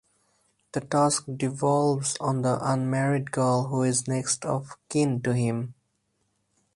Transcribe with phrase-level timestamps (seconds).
[0.71, 5.75] The task devolves on the unmarried girl who is next of kin to him.